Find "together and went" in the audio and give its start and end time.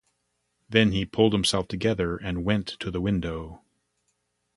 1.67-2.65